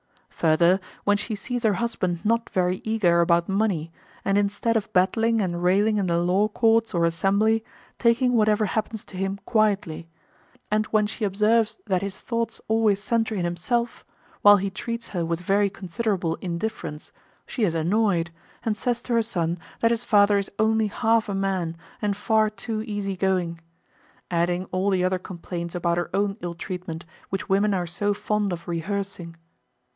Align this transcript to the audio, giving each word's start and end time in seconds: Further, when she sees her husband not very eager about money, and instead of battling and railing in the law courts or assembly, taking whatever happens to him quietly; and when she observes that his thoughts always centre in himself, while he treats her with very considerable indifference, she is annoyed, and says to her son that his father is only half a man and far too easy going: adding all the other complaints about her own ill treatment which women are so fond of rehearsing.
Further, 0.29 0.79
when 1.03 1.17
she 1.17 1.35
sees 1.35 1.61
her 1.61 1.73
husband 1.75 2.25
not 2.25 2.49
very 2.49 2.81
eager 2.83 3.21
about 3.21 3.47
money, 3.47 3.91
and 4.25 4.35
instead 4.39 4.75
of 4.75 4.91
battling 4.93 5.39
and 5.39 5.61
railing 5.61 5.97
in 5.97 6.07
the 6.07 6.17
law 6.17 6.47
courts 6.47 6.95
or 6.95 7.05
assembly, 7.05 7.63
taking 7.99 8.33
whatever 8.33 8.65
happens 8.65 9.05
to 9.05 9.17
him 9.17 9.37
quietly; 9.45 10.09
and 10.71 10.87
when 10.87 11.05
she 11.05 11.23
observes 11.23 11.79
that 11.85 12.01
his 12.01 12.19
thoughts 12.19 12.59
always 12.67 12.99
centre 12.99 13.35
in 13.35 13.45
himself, 13.45 14.03
while 14.41 14.57
he 14.57 14.71
treats 14.71 15.09
her 15.09 15.23
with 15.23 15.39
very 15.39 15.69
considerable 15.69 16.33
indifference, 16.37 17.11
she 17.45 17.63
is 17.63 17.75
annoyed, 17.75 18.31
and 18.63 18.75
says 18.75 19.03
to 19.03 19.13
her 19.13 19.21
son 19.21 19.59
that 19.81 19.91
his 19.91 20.03
father 20.03 20.39
is 20.39 20.49
only 20.57 20.87
half 20.87 21.29
a 21.29 21.35
man 21.35 21.77
and 22.01 22.17
far 22.17 22.49
too 22.49 22.81
easy 22.81 23.15
going: 23.15 23.59
adding 24.31 24.65
all 24.71 24.89
the 24.89 25.03
other 25.03 25.19
complaints 25.19 25.75
about 25.75 25.99
her 25.99 26.09
own 26.15 26.37
ill 26.41 26.55
treatment 26.55 27.05
which 27.29 27.47
women 27.49 27.75
are 27.75 27.85
so 27.85 28.11
fond 28.15 28.51
of 28.51 28.67
rehearsing. 28.67 29.35